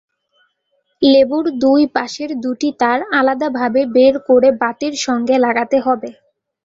লেবুর 1.01 1.45
দুই 1.61 1.81
পাশের 1.95 2.31
দুটি 2.43 2.69
তার 2.79 2.99
আলাদাভাবে 3.19 3.81
বের 3.95 4.15
করে 4.27 4.49
বাতির 4.61 4.93
সঙ্গে 5.05 5.35
লাগাতে 5.45 5.77
হবে। 5.85 6.09